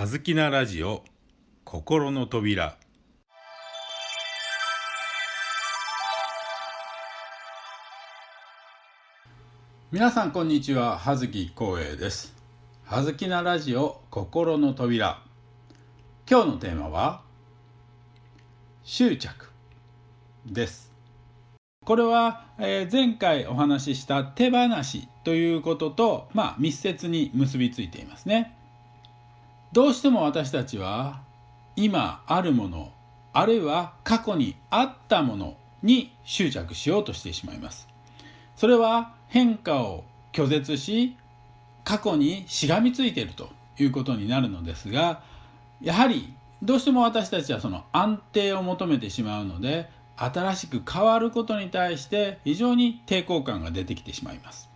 [0.00, 1.04] はずきなラジオ
[1.62, 2.78] 心の扉。
[9.92, 10.96] 皆さんこんにちは。
[10.96, 12.34] 葉月光栄です。
[12.86, 15.22] はずきなラジオ心の扉。
[16.26, 17.20] 今日のテーマは
[18.82, 19.50] 執着
[20.46, 20.94] です。
[21.84, 28.56] これは、えー前回お話しした手放しということと、まあ、密接に結びついていますね。
[29.72, 31.20] どうしても私たちは
[31.76, 32.92] 今あるもの
[33.32, 37.88] あるいは過去にあったものに執着しようとしてしまいます。
[38.56, 41.16] それは変化を拒絶し
[41.84, 45.22] 過去にしがみついているということになるのですが
[45.80, 54.68] やはりどうしても私たちはその安定を求めてしまうので新しく変わることに対して非常に抵抗感が出てきてしまいます。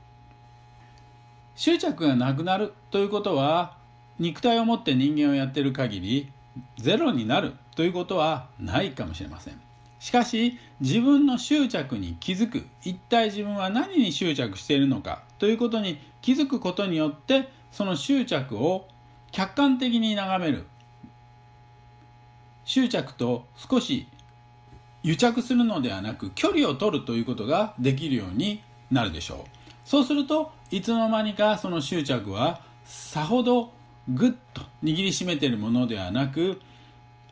[1.56, 3.76] 執着がなくなるということは
[4.18, 6.30] 肉体を持って人間をやってる限り
[6.78, 9.60] ゼロになるということはないかもしれません。
[9.98, 18.87] しかし自分の執着に気づく一体自分は何に執着しているのかということに気づくことによってその執着を
[19.32, 20.66] 客観的に眺める。
[22.65, 24.07] 執着と少し
[25.02, 29.48] 癒着するのではなく距離を取るということができるようになるでしょう。
[29.85, 33.73] そうするといつの間にかその執着はさほど
[34.09, 36.60] ぐっと握りしめてるものではなく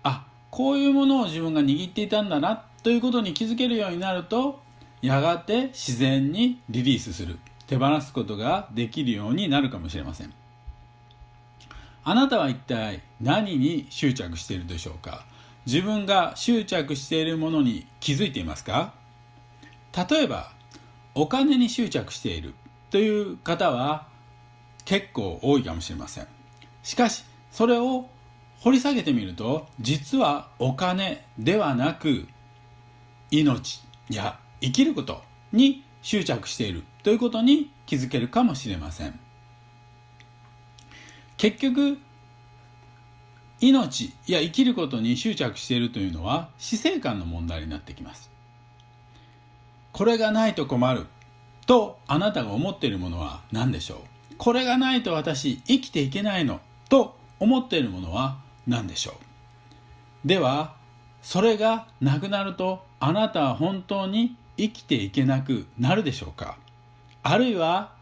[0.02, 4.60] あこういうものを自分が握っていたんだなということに気づけるようになると
[5.00, 7.38] やがて自然にリリースする。
[7.66, 10.32] 手放すことができるようになるかもしれません。
[12.04, 15.24] あなたは一体何に執着しているでしょうか？
[15.64, 18.92] 自分が執着しているものに気づいていますか？
[20.10, 20.52] 例えば
[21.14, 22.54] お金に執着している
[22.90, 24.06] という方は
[24.84, 26.26] 結構多いかもしれません。
[26.82, 28.08] しかしそれを
[28.60, 32.26] 掘り下げてみると実はお金ではなく
[33.30, 35.22] 命や生きること
[35.52, 39.18] に執着しているということに気づけるかもしれません。
[41.36, 41.98] 結局
[43.60, 48.30] 命や生きることに執着しているというのは死生観の問題になってきます。
[49.92, 51.06] これがないと困る
[51.66, 53.96] とあなたが思っているものは何でしょ
[54.30, 54.34] う？
[54.36, 56.60] これがないと私生きていけないの。
[56.92, 58.36] と思っているものは
[58.66, 59.12] 何でしょ
[60.24, 60.28] う？
[60.28, 60.74] では
[61.22, 66.58] それがなくなるとあなたは本当に生きていけなくなるでしょうか？
[67.22, 67.94] あるいは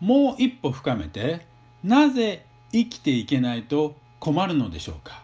[0.00, 1.46] もう一歩深めて
[1.84, 5.22] なぜ生きていけないと困るのでしょうか？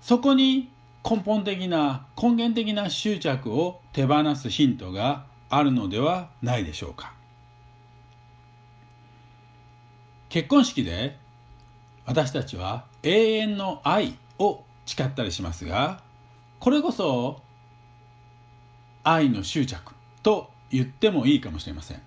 [0.00, 0.70] そこに
[1.02, 7.15] 根本的な根源的な執着を手放すヒントがあるのではないでしょうか？
[10.28, 11.16] 結婚式で
[12.04, 16.00] 私たちは永遠の愛を誓ったりしますが
[16.60, 17.40] これこそ
[19.02, 22.02] 愛の執着と言ってもいいかもしれません。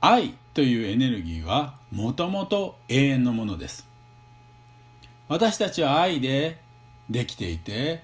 [0.00, 3.88] 愛というエネルギーはもともと永遠のものです。
[5.28, 6.60] 私たちは愛で
[7.10, 8.02] できていて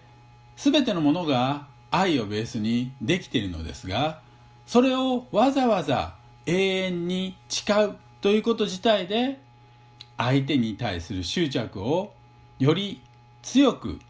[0.56, 4.21] 全てのものが愛をベースにできているのですが
[4.67, 6.15] それをわざわざ
[6.47, 9.39] 永遠に誓うということ自体で
[10.17, 12.15] 相手に対する執着を
[12.59, 13.03] より
[13.43, 14.01] 強く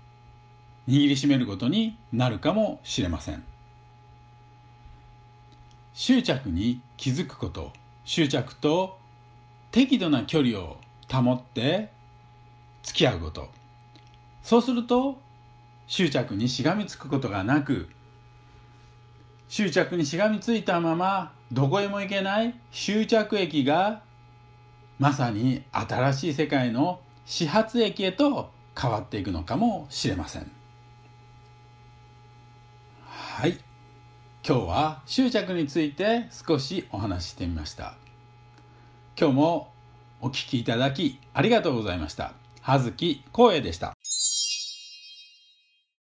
[0.86, 3.42] 握りしめることになるかもしれません。
[5.94, 7.72] 執着に気づくこと
[8.04, 9.00] 執着と
[9.72, 10.76] 適度な距離を
[11.10, 11.90] 保って
[12.84, 13.48] 付き合うこと。
[14.44, 15.18] そうすると
[15.88, 17.88] 執着にしがみつくことがなく
[19.54, 24.02] 執着にしがみついたままどこへも行けない執着駅が
[24.98, 30.50] まさに新しい世界の始発駅へと変わっていくのかもしれません。
[33.06, 33.60] はい。
[34.44, 37.94] 今日は執着について少しお話ししてみました。
[39.16, 39.72] 今日も
[40.20, 42.32] お聞きいただきありがとうございました。
[42.60, 43.93] 葉月光栄でした。